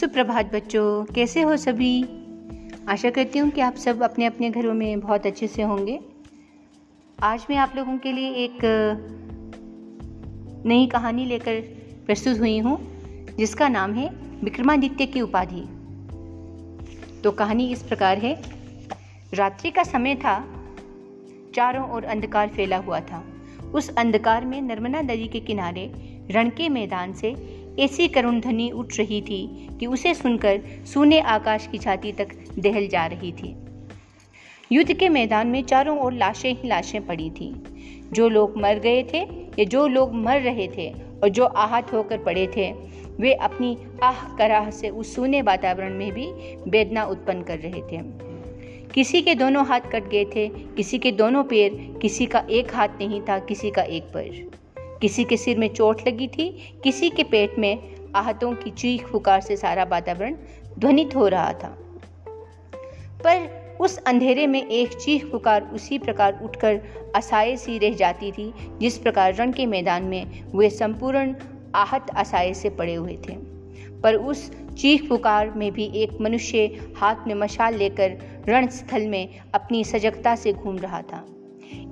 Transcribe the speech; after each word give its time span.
सुप्रभात 0.00 0.54
बच्चों, 0.54 1.04
कैसे 1.04 1.42
हो 1.42 1.56
सभी? 1.56 2.02
आशा 2.88 3.10
करती 3.10 3.38
हूँ 3.38 3.50
कि 3.50 3.60
आप 3.60 3.74
सब 3.74 4.02
अपने 4.02 4.26
अपने 4.26 4.50
घरों 4.50 4.74
में 4.74 5.00
बहुत 5.00 5.26
अच्छे 5.26 5.46
से 5.46 5.62
होंगे। 5.62 6.00
आज 7.22 7.46
मैं 7.50 7.56
आप 7.56 7.72
लोगों 7.76 7.98
के 7.98 8.12
लिए 8.12 8.30
एक, 8.30 8.58
नई 10.66 10.86
कहानी 10.86 11.24
लेकर 11.24 11.60
प्रस्तुत 12.06 12.38
हुई 12.38 12.58
हूँ, 12.58 12.78
जिसका 13.38 13.68
नाम 13.68 13.92
है 13.92 14.08
विक्रमादित्य 14.44 15.06
की 15.06 15.20
उपाधि। 15.20 15.62
तो 17.20 17.30
कहानी 17.30 17.72
इस 17.72 17.82
प्रकार 17.82 18.18
है। 18.18 18.42
रात्रि 19.34 19.70
का 19.70 19.82
समय 19.82 20.14
था, 20.14 20.64
चारों 21.54 21.90
ओर 21.90 22.04
अंधकार 22.04 22.48
फैला 22.48 22.76
हुआ 22.76 23.00
था। 23.00 23.24
उस 23.74 23.94
अंधकार 23.94 24.44
में 24.44 24.62
नर्मदा 24.62 25.00
नदी 25.00 25.28
के 25.28 25.40
किनारे 25.40 25.92
रण 26.30 26.50
के 26.50 26.68
मैदान 26.68 27.12
से 27.12 27.59
ऐसी 27.78 28.08
करुण 28.08 28.40
ध्वनि 28.40 28.70
उठ 28.70 28.98
रही 28.98 29.22
थी 29.22 29.68
कि 29.80 29.86
उसे 29.86 30.14
सुनकर 30.14 30.60
सूने 30.86 31.20
आकाश 31.20 31.66
की 31.66 31.78
छाती 31.78 32.12
तक 32.12 32.28
दहल 32.58 32.88
जा 32.88 33.06
रही 33.06 33.32
थी। 33.32 33.56
युद्ध 34.72 34.92
के 34.92 35.08
मैदान 35.08 35.46
में 35.46 35.62
चारों 35.62 35.98
ओर 35.98 36.12
लाशें 36.12 36.54
ही 36.54 36.68
लाशें 36.68 37.06
पड़ी 37.06 37.30
थी। 37.30 37.54
जो 38.12 38.28
लोग 38.28 38.56
मर 38.56 38.78
गए 38.78 39.02
थे 39.02 39.18
या 39.58 39.64
जो 39.64 39.86
लोग 39.86 40.14
मर 40.14 40.40
रहे 40.40 40.68
थे 40.68 40.90
और 41.22 41.28
जो 41.28 41.44
आहत 41.44 41.92
होकर 41.92 42.18
पड़े 42.18 42.46
थे, 42.56 42.72
वे 43.20 43.32
अपनी 43.32 43.78
आह 44.02 44.36
कराह 44.36 44.70
से 44.70 44.88
उस 44.88 45.14
सूने 45.14 45.42
वातावरण 45.42 45.94
में 45.94 46.12
भी 46.12 46.26
वेदना 46.70 47.04
उत्पन्न 47.04 47.42
कर 47.42 47.58
रहे 47.58 47.80
थे। 47.80 48.02
किसी 48.94 49.22
के 49.22 49.34
दोनों 49.34 49.66
हाथ 49.66 49.80
कट 49.80 50.08
गए 50.08 50.24
थे, 50.24 50.48
किसी 50.48 50.98
के 50.98 51.12
दोनों 51.12 51.44
पैर, 51.44 51.98
किसी 52.02 52.26
का 52.26 52.46
एक 52.50 52.74
हाथ 52.74 52.88
नहीं 52.88 53.20
था, 53.20 53.38
किसी 53.38 53.70
का 53.70 53.82
एक 53.82 54.02
पैर। 54.02 54.59
किसी 55.00 55.24
के 55.24 55.36
सिर 55.36 55.58
में 55.58 55.68
चोट 55.68 56.08
लगी 56.08 56.28
थी, 56.28 56.74
किसी 56.84 57.10
के 57.10 57.22
पेट 57.24 57.58
में 57.58 57.94
आहतों 58.14 58.52
की 58.52 58.70
चीख 58.70 59.10
पुकार 59.12 59.40
से 59.40 59.56
सारा 59.56 59.84
वातावरण 59.84 60.36
ध्वनित 60.78 61.16
हो 61.16 61.28
रहा 61.28 61.52
था। 61.52 61.76
पर 63.24 63.60
उस 63.80 63.98
अंधेरे 63.98 64.46
में 64.46 64.66
एक 64.66 64.92
चीख 64.92 65.24
पुकार 65.24 65.70
उसी 65.74 65.98
प्रकार 65.98 66.40
उठकर 66.44 66.80
असाए 67.16 67.56
सी 67.56 67.78
रह 67.78 67.94
जाती 67.94 68.32
थी, 68.32 68.54
जिस 68.78 68.98
प्रकार 68.98 69.34
रण 69.34 69.52
के 69.52 69.66
मैदान 69.66 70.02
में 70.02 70.44
वे 70.54 70.70
संपूर्ण 70.70 71.34
आहत 71.74 72.06
असाए 72.16 72.54
से 72.54 72.70
पड़े 72.70 72.94
हुए 72.94 73.18
थे। 73.28 73.32
पर 74.00 74.14
उस 74.14 74.50
चीख 74.78 75.08
पुकार 75.08 75.50
में 75.50 75.72
भी 75.72 75.92
एक 75.94 76.20
मनुष्य 76.20 76.92
हाथ 76.96 77.16
में 77.26 77.34
मशाल 77.34 77.74
लेकर 77.74 78.18
रणस्थल 78.48 79.06
में 79.06 79.28
अपनी 79.54 79.84
सजगता 79.84 80.36
से 80.36 80.52
घूम 80.52 80.78
रहा 80.78 81.02
था। 81.02 81.24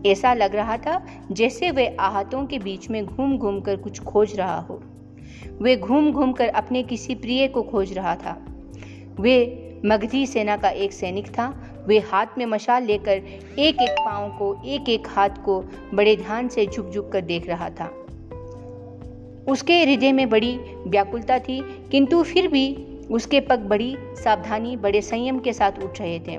ऐसा 0.06 0.34
लग 0.34 0.54
रहा 0.54 0.76
था 0.76 1.06
जैसे 1.32 1.70
वे 1.70 1.96
आहतों 2.00 2.46
के 2.46 2.58
बीच 2.58 2.90
में 2.90 3.06
घूम 3.06 3.38
घूम 3.38 3.60
कर 3.60 3.76
कुछ 3.76 4.00
खोज 4.00 4.36
रहा 4.36 4.58
हो। 4.60 4.82
वे 5.62 5.76
घूम 5.76 6.12
घूम 6.12 6.32
कर 6.32 6.48
अपने 6.48 6.82
किसी 6.82 7.14
प्रिय 7.14 7.48
को 7.48 7.62
खोज 7.62 7.92
रहा 7.92 8.14
था। 8.14 8.46
वे 9.20 9.64
मगधी 9.86 10.26
सेना 10.26 10.56
का 10.56 10.68
एक 10.68 10.92
सैनिक 10.92 11.28
था। 11.28 11.64
वे 11.86 11.98
हाथ 11.98 12.26
में 12.38 12.46
मशाल 12.46 12.84
लेकर 12.84 13.10
एक 13.58 13.80
एक 13.80 13.90
पाँव 13.90 14.28
को, 14.38 14.62
एक 14.66 14.88
एक 14.88 15.08
हाथ 15.08 15.30
को 15.44 15.60
बड़े 15.94 16.16
ध्यान 16.16 16.48
से 16.48 16.66
झुक 16.66 16.90
झुक 16.90 17.12
कर 17.12 17.20
देख 17.20 17.48
रहा 17.48 17.70
था। 17.70 17.86
उसके 19.48 19.84
हृदय 19.84 20.12
में 20.12 20.28
बड़ी 20.28 20.58
व्याकुलता 20.86 21.38
थी, 21.38 21.60
किंतु 21.90 22.22
फिर 22.22 22.48
भी 22.48 22.74
उसके 23.10 23.40
पग 23.40 23.58
बड़ी 23.58 23.96
सावधानी, 23.98 24.76
बड़े 24.76 25.02
संयम 25.02 25.38
के 25.38 25.52
साथ 25.52 25.72
उठ 25.84 26.00
रहे 26.00 26.18
थे। 26.20 26.38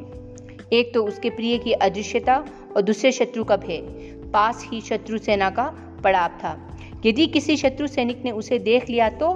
एक 0.74 0.94
तो 0.94 1.06
उसके 1.06 1.30
प्रिय 1.30 1.58
की 1.58 1.72
अदृश्यता 1.72 2.46
और 2.76 2.82
दूसरे 2.82 3.12
शत्रु 3.12 3.44
का 3.44 3.58
भय 3.58 3.78
पास 4.34 4.66
ही 4.68 4.82
शत्रु 4.82 5.18
सेना 5.18 5.50
का 5.50 5.64
पड़ाव 6.04 6.30
था। 6.30 6.80
यदि 7.06 7.28
किसी 7.28 7.58
शत्रु 7.58 7.88
सैनिक 7.88 8.24
ने 8.26 8.32
उसे 8.32 8.60
देख 8.60 8.90
लिया 8.90 9.10
तो 9.10 9.30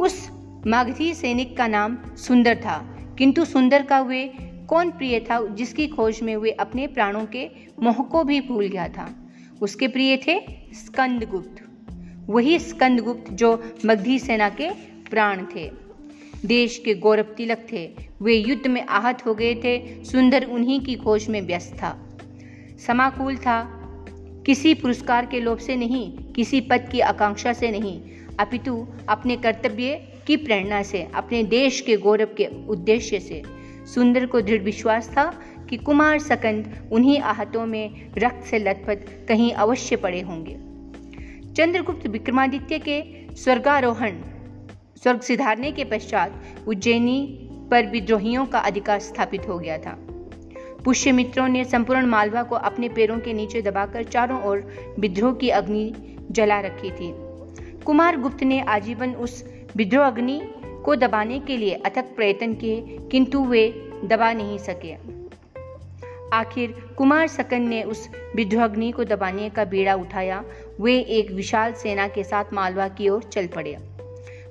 उस 0.00 0.30
मागधी 0.66 1.14
सैनिक 1.14 1.56
का 1.56 1.66
नाम 1.66 1.96
सुंदर 2.16 2.56
था। 2.56 2.78
किंतु 3.18 3.44
सुंदर 3.44 3.82
का 3.82 4.00
वे 4.00 4.24
कौन 4.68 4.90
प्रिय 4.90 5.20
था 5.20 5.46
जिसकी 5.46 5.86
खोज 5.88 6.20
में 6.22 6.36
वे 6.36 6.50
अपने 6.50 6.86
प्राणों 6.86 7.26
के 7.26 7.48
मोह 7.82 8.02
को 8.02 8.24
भी 8.24 8.40
भूल 8.40 8.66
गया 8.66 8.88
था? 8.88 9.08
उसके 9.60 9.88
प्रिय 9.88 10.16
थे 10.16 10.40
स्कंदगुप्त। 10.74 11.62
वही 12.30 12.58
स्कंदगुप्त 12.58 13.30
जो 13.32 13.62
मगधी 13.86 14.18
सेना 14.18 14.48
के 14.48 14.70
प्राण 15.10 15.44
थे। 15.54 15.70
देश 16.44 16.82
के 16.84 16.94
गौरव 16.94 17.22
तिलक 17.22 17.66
थे। 17.72 17.94
वे 18.22 18.34
युद्ध 18.34 18.66
में 18.66 18.86
आहत 18.86 19.26
हो 19.26 19.34
गए 19.34 19.54
थे। 19.54 20.04
सुंदर 20.04 20.44
उन्हीं 20.44 20.80
की 20.80 20.94
खोज 20.94 21.28
में 21.28 21.42
व्यस्त 21.42 21.74
था। 21.74 22.18
समाकुल 22.86 23.36
था। 23.36 23.80
किसी 24.46 24.74
पुरस्कार 24.74 25.26
के 25.26 25.40
लोभ 25.40 25.58
से 25.58 25.76
नहीं, 25.76 26.12
किसी 26.12 26.60
पद 26.60 26.88
की 26.92 27.00
आकांक्षा 27.00 27.52
से 27.52 27.70
नहीं। 27.70 28.02
अपितु 28.40 28.86
अपने 29.08 29.36
कर्तव्य 29.36 30.08
की 30.26 30.36
प्रेरणा 30.36 30.82
से, 30.82 31.08
अपने 31.14 31.42
देश 31.42 31.80
के 31.80 31.96
गौरव 31.96 32.28
के 32.36 32.46
उद्देश्य 32.66 33.20
से। 33.20 33.42
सुंदर 33.94 34.26
को 34.26 34.40
दृढ़ 34.40 34.62
विश्वास 34.62 35.08
था 35.08 35.40
कि 35.70 35.76
कुमार 35.76 36.18
सकंद 36.18 36.88
उन्हीं 36.92 37.18
आहतों 37.18 37.66
में 37.66 38.10
रक्त 38.18 38.46
से 38.46 38.58
लथपथ 38.58 39.26
कहीं 39.28 39.52
अवश्य 39.52 39.96
पड़े 39.96 40.20
होंगे। 40.20 40.54
चंद्रगुप्त 41.52 42.06
विक्रमादित्य 42.06 42.78
के 42.78 43.02
स्वर्गारोहण 43.36 44.12
स्वर्ग 45.02 45.20
सिधारने 45.20 45.72
के 45.72 45.84
पश्चात 45.84 46.44
उज्जैनी 46.68 47.48
पर 47.70 47.86
विद्रोहियों 47.86 48.46
का 48.46 48.58
अधिकार 48.58 49.00
स्थापित 49.00 49.48
हो 49.48 49.58
गया 49.58 49.78
था। 49.78 49.98
पुष्य 50.84 51.12
मित्रों 51.12 51.48
ने 51.48 51.64
संपूर्ण 51.64 52.06
मालवा 52.06 52.42
को 52.42 52.56
अपने 52.56 52.88
पैरों 52.88 53.18
के 53.18 53.32
नीचे 53.32 53.62
दबाकर 53.62 54.02
चारों 54.02 54.42
ओर 54.42 54.72
विद्रोह 54.98 55.34
की 55.34 55.48
अग्नि 55.48 56.16
जला 56.30 56.60
रखी 56.60 56.90
थी। 56.90 57.14
कुमार 57.84 58.16
गुप्त 58.16 58.42
ने 58.42 58.60
आजीवन 58.60 59.14
उस 59.14 59.44
विद्रोह 59.76 60.06
अग्नि 60.06 60.40
को 60.84 60.96
दबाने 60.96 61.40
के 61.40 61.56
लिए 61.56 61.74
अथक 61.74 62.04
प्रयत्न 62.16 62.54
किए, 62.54 62.98
किंतु 63.10 63.44
वे 63.44 63.90
दबा 64.04 64.32
नहीं 64.32 64.58
सके। 64.58 65.14
आखिर 66.32 66.94
कुमार 66.98 67.26
सकन 67.26 67.62
ने 67.62 67.82
उस 67.82 68.08
विध्वग्नि 68.36 68.90
को 68.90 69.04
दबाने 69.04 69.50
का 69.50 69.64
बीड़ा 69.64 69.94
उठाया। 69.94 70.44
वे 70.80 70.98
एक 70.98 71.30
विशाल 71.30 71.72
सेना 71.72 72.08
के 72.08 72.24
साथ 72.24 72.44
मालवा 72.52 72.88
की 72.88 73.08
ओर 73.08 73.22
चल 73.22 73.46
पड़े। 73.46 73.76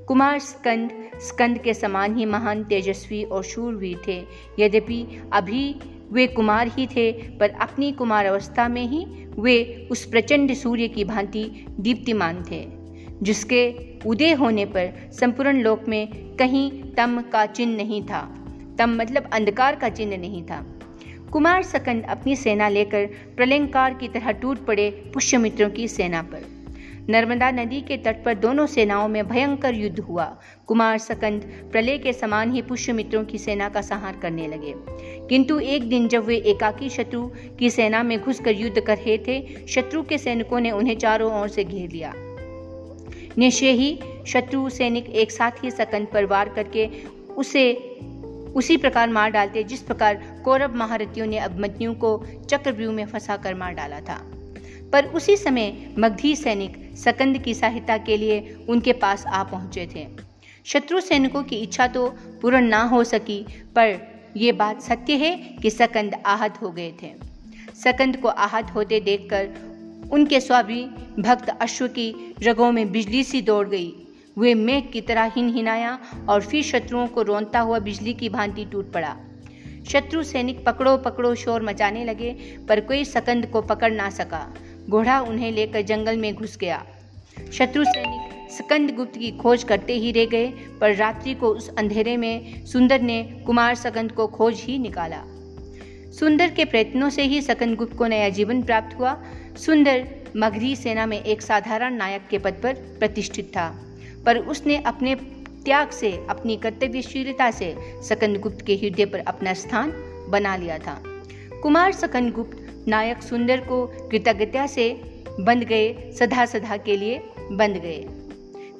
कुमार 0.07 0.39
स्कंद 0.39 0.91
स्कंद 1.21 1.57
के 1.57 1.73
समान 1.73 2.15
ही 2.17 2.25
महान, 2.25 2.63
तेजस्वी 2.63 3.23
और 3.23 3.43
शूरवीर 3.43 4.01
थे। 4.07 4.23
यद्यपि 4.59 5.05
अभी 5.33 5.75
वे 6.11 6.27
कुमार 6.27 6.67
ही 6.67 6.87
थे, 6.87 7.11
पर 7.11 7.49
अपनी 7.49 7.91
कुमार 7.91 8.25
अवस्था 8.25 8.67
में 8.67 8.85
ही 8.87 9.05
वे 9.39 9.87
उस 9.91 10.05
प्रचंड 10.05 10.53
सूर्य 10.53 10.87
की 10.87 11.03
भांति 11.03 11.65
दीप्तिमान 11.79 12.43
थे, 12.51 12.67
जिसके 13.21 13.75
उदय 14.05 14.33
होने 14.33 14.65
पर 14.65 15.09
संपूर्ण 15.13 15.61
लोक 15.61 15.87
में 15.87 16.07
कहीं 16.35 16.71
तम 16.93 17.21
का 17.21 17.45
चिन्ह 17.45 17.77
नहीं 17.77 18.01
था। 18.03 18.21
तम 18.77 18.95
मतलब 18.95 19.29
अंधकार 19.33 19.75
का 19.75 19.89
चिन्ह 19.89 20.17
नहीं 20.17 20.43
था। 20.43 20.65
कुमार 21.31 21.63
सकंद 21.63 22.05
अपनी 22.09 22.35
सेना 22.35 22.69
लेकर 22.69 23.05
प्रलंकार 23.37 23.93
की 23.93 24.07
तरह 24.07 24.31
टूट 24.31 24.65
पड़े 24.65 24.89
पुष्यमित्रों 25.13 25.69
की 25.69 25.87
सेना 25.87 26.21
पर। 26.21 26.52
नर्मदा 27.09 27.51
नदी 27.51 27.81
के 27.81 27.97
तट 27.97 28.23
पर 28.23 28.33
दोनों 28.33 28.67
सेनाओं 28.67 29.07
में 29.07 29.27
भयंकर 29.27 29.73
युद्ध 29.73 29.99
हुआ। 29.99 30.37
कुमार 30.67 30.97
सकंद 30.97 31.41
प्रलय 31.71 31.97
के 31.97 32.13
समान 32.13 32.51
ही 32.51 32.61
पुष्यमित्रों 32.61 33.25
की 33.25 33.37
सेना 33.37 33.69
का 33.69 33.81
संहार 33.81 34.19
करने 34.21 34.47
लगे। 34.47 34.73
किंतु 35.27 35.59
एक 35.59 35.89
दिन 35.89 36.07
जब 36.07 36.25
वे 36.25 36.37
एकाकी 36.37 36.89
शत्रु 36.89 37.27
की 37.59 37.69
सेना 37.69 38.03
में 38.03 38.21
घुसकर 38.21 38.51
युद्ध 38.51 38.81
कर 38.81 38.97
रहे 38.97 39.17
थे, 39.17 39.67
शत्रु 39.67 40.03
के 40.03 40.17
सैनिकों 40.17 40.59
ने 40.59 40.71
उन्हें 40.71 40.97
चारों 40.97 41.41
ओर 41.41 41.47
से 41.47 41.63
घेर 41.63 41.89
लिया। 41.89 42.13
निश्चय 43.37 43.71
ही 43.71 43.99
शत्रु 44.27 44.69
सैनिक 44.69 45.09
एक 45.09 45.31
साथ 45.31 45.51
ही 45.63 45.71
सकंद 45.71 46.07
पर 46.13 46.25
वार 46.25 46.49
करके 46.49 46.89
उसे 47.37 47.73
उसी 48.55 48.77
प्रकार 48.77 49.09
मार 49.09 49.29
डालते, 49.29 49.63
जिस 49.63 49.81
प्रकार 49.81 50.41
कौरव 50.45 50.75
महारथियों 50.75 51.27
ने 51.27 51.37
अभिमन्यु 51.37 51.93
को 51.93 52.23
चक्रव्यूह 52.49 52.93
में 52.93 53.05
फंसा 53.05 53.37
कर 53.37 53.55
मार 53.55 53.73
डाला 53.73 53.99
था। 53.99 54.29
पर 54.93 55.05
उसी 55.15 55.35
समय 55.37 55.95
मगधी 55.99 56.35
सैनिक 56.35 56.77
सकंद 56.97 57.37
की 57.37 57.53
सहायता 57.53 57.97
के 57.99 58.17
लिए 58.17 58.39
उनके 58.69 58.93
पास 58.93 59.25
आ 59.25 59.43
पहुँचे 59.43 59.87
थे। 59.95 60.07
शत्रु 60.65 60.99
सैनिकों 61.01 61.43
की 61.43 61.55
इच्छा 61.55 61.87
तो 61.87 62.07
पूर्ण 62.41 62.61
ना 62.61 62.81
हो 62.83 63.03
सकी, 63.03 63.39
पर 63.75 63.97
यह 64.37 64.53
बात 64.53 64.81
सत्य 64.81 65.13
है 65.15 65.35
कि 65.61 65.69
सकंद 65.69 66.15
आहत 66.25 66.61
हो 66.61 66.71
गए 66.71 66.91
थे। 67.01 67.11
सकंद 67.75 68.17
को 68.17 68.27
आहत 68.27 68.71
होते 68.75 68.99
देखकर 68.99 70.09
उनके 70.11 70.39
स्वाभी 70.39 70.83
भक्त 71.19 71.49
अश्व 71.49 71.87
की 71.87 72.35
रगों 72.43 72.71
में 72.71 72.91
बिजली 72.91 73.23
सी 73.23 73.41
दौड़ 73.41 73.67
गई। 73.67 73.91
वे 74.37 74.53
मेघ 74.55 74.83
की 74.91 75.01
तरह 75.01 75.31
हिन 75.35 75.49
हिनाया 75.49 75.97
और 76.29 76.41
फिर 76.41 76.63
शत्रुओं 76.63 77.07
को 77.07 77.21
रोनता 77.21 77.59
हुआ 77.59 77.79
बिजली 77.79 78.13
की 78.13 78.29
भांति 78.29 78.65
टूट 78.65 78.91
पड़ा। 78.91 79.15
शत्रु 79.87 80.23
सैनिक 80.23 80.63
पकड़ो 80.65 80.97
पकड़ो 80.97 81.33
शोर 81.35 81.63
मचाने 81.63 82.03
लगे, 82.05 82.31
पर 82.67 82.79
कोई 82.81 83.03
सकंद 83.05 83.45
को 83.45 83.61
पकड़ 83.61 83.91
ना 83.91 84.09
सका। 84.09 84.53
घोड़ा 84.89 85.19
उन्हें 85.21 85.51
लेकर 85.51 85.81
जंगल 85.81 86.17
में 86.17 86.33
घुस 86.33 86.57
गया। 86.57 86.85
शत्रु 87.53 87.83
सैनिक 87.85 88.51
सकंद 88.51 88.91
गुप्त 88.95 89.17
की 89.17 89.31
खोज 89.31 89.63
करते 89.63 89.93
ही 89.93 90.11
रह 90.11 90.25
गए, 90.25 90.47
पर 90.81 90.95
रात्रि 90.95 91.33
को 91.33 91.47
उस 91.47 91.69
अंधेरे 91.75 92.17
में 92.17 92.65
सुंदर 92.65 93.01
ने 93.01 93.23
कुमार 93.45 93.75
सकंद 93.75 94.11
को 94.11 94.27
खोज 94.27 94.61
ही 94.61 94.77
निकाला। 94.79 95.23
सुंदर 96.11 96.49
के 96.49 96.65
प्रयत्नों 96.65 97.09
से 97.09 97.23
ही 97.23 97.41
सकंद 97.41 97.75
गुप्त 97.75 97.97
को 97.97 98.07
नया 98.07 98.29
जीवन 98.29 98.61
प्राप्त 98.63 98.97
हुआ। 98.99 99.15
सुंदर 99.57 100.07
मगधी 100.37 100.75
सेना 100.75 101.05
में 101.05 101.21
एक 101.23 101.41
साधारण 101.41 101.93
नायक 101.93 102.27
के 102.29 102.37
पद 102.37 102.53
पर 102.53 102.73
प्रतिष्ठित 102.99 103.47
था, 103.47 103.67
पर 104.25 104.37
उसने 104.37 104.77
अपने 104.77 105.15
त्याग 105.15 105.89
से, 105.89 106.11
अपनी 106.29 106.57
कर्तव्यशीलता 106.57 107.49
से 107.51 107.75
सकंद 108.03 108.37
गुप्त 108.37 108.65
के 108.65 108.75
हृदय 108.75 109.05
पर 109.05 109.19
अपना 109.19 109.53
स्थान 109.53 109.93
बना 110.29 110.55
लिया 110.55 110.77
था। 110.77 111.01
कुमार 111.61 111.91
सकंदगुप्त 111.91 112.62
नायक 112.87 113.21
सुंदर 113.23 113.59
को 113.59 113.85
कृतज्ञता 114.11 114.65
से 114.67 114.89
बंद 115.39 115.63
गए 115.63 116.11
सदा 116.11 116.45
सदा 116.45 116.77
के 116.77 116.97
लिए 116.97 117.21
बंद 117.51 117.77
गए। 117.77 118.03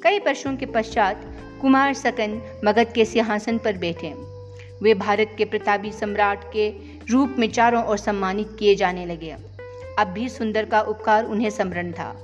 कई 0.03 0.19
वर्षों 0.19 0.55
के 0.55 0.65
पश्चात 0.65 1.23
कुमार 1.61 1.93
सकंद 1.93 2.61
मगध 2.65 2.91
के 2.93 3.05
सिंहासन 3.05 3.57
पर 3.57 3.77
बैठे। 3.77 4.13
वे 4.81 4.93
भारत 4.93 5.35
के 5.37 5.45
प्रतापी 5.45 5.91
सम्राट 5.91 6.43
के 6.53 6.69
रूप 7.11 7.35
में 7.39 7.47
चारों 7.49 7.83
ओर 7.85 7.97
सम्मानित 7.97 8.55
किए 8.59 8.75
जाने 8.75 9.05
लगे। 9.05 9.35
अब 9.99 10.07
भी 10.07 10.27
सुंदर 10.29 10.65
का 10.65 10.81
उपकार 10.81 11.25
उन्हें 11.25 11.49
स्मरण 11.49 11.91
था। 11.91 12.15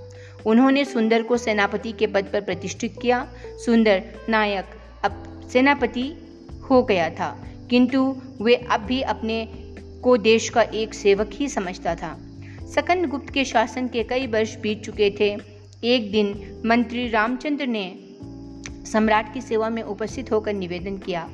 उन्होंने 0.45 0.83
सुंदर 0.85 1.23
को 1.23 1.37
सेनापति 1.37 1.91
के 1.91 2.07
पद 2.07 2.29
पर 2.33 2.41
प्रतिष्ठित 2.41 2.95
किया। 3.01 3.27
सुंदर 3.65 4.03
नायक 4.29 4.65
अब 5.05 5.23
सेनापति 5.53 6.03
हो 6.69 6.81
गया 6.83 7.09
था, 7.09 7.35
किंतु 7.69 8.15
वे 8.41 8.55
अब 8.55 8.81
भी 8.81 9.01
अपने 9.01 9.41
को 10.03 10.17
देश 10.17 10.49
का 10.49 10.61
एक 10.61 10.93
सेवक 10.93 11.29
ही 11.33 11.49
समझता 11.49 11.95
था। 11.95 12.17
सकंद 12.75 13.05
गुप्त 13.05 13.33
के 13.33 13.45
शासन 13.45 13.87
के 13.87 14.03
कई 14.03 14.27
वर्ष 14.27 14.57
बीत 14.57 14.83
चुके 14.83 15.09
थे। 15.19 15.37
एक 15.83 16.11
दिन 16.11 16.61
मंत्री 16.65 17.07
रामचंद्र 17.09 17.67
ने 17.67 17.95
सम्राट 18.85 19.33
की 19.33 19.41
सेवा 19.41 19.69
में 19.69 19.83
उपस्थित 19.83 20.31
होकर 20.31 20.53
निवेदन 20.53 20.97
किया। 20.97 21.29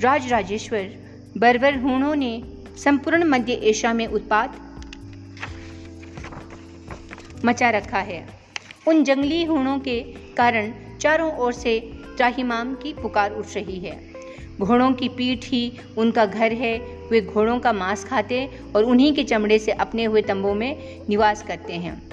राज 0.00 0.32
राजेश्वर 0.32 0.90
बर्बर 1.38 1.78
हूणों 1.78 2.14
ने 2.14 2.42
संपूर्ण 2.76 3.24
मध्य 3.24 3.52
एशिया 3.52 3.92
में 3.92 4.06
उत्पाद 4.06 4.56
मचा 7.44 7.70
रखा 7.70 7.98
है। 7.98 8.28
उन 8.88 9.04
जंगली 9.04 9.44
हूणों 9.44 9.78
के 9.78 10.00
कारण 10.36 10.72
चारों 11.00 11.32
ओर 11.32 11.52
से 11.52 11.80
त्राहिमाम 12.16 12.74
की 12.74 12.92
पुकार 12.92 13.32
उठ 13.32 13.46
रही 13.54 13.80
है। 13.80 14.12
घोड़ों 14.60 14.92
की 14.92 15.08
पीठ 15.08 15.44
ही 15.44 15.72
उनका 15.98 16.26
घर 16.26 16.52
है। 16.52 16.97
वे 17.10 17.20
घोड़ों 17.20 17.58
का 17.58 17.72
मांस 17.72 18.04
खाते 18.04 18.48
और 18.76 18.84
उन्हीं 18.84 19.12
के 19.12 19.24
चमड़े 19.24 19.58
से 19.58 19.72
अपने 19.72 20.04
हुए 20.04 20.22
तंबों 20.22 20.54
में 20.54 21.00
निवास 21.08 21.42
करते 21.42 21.72
हैं। 21.72 22.08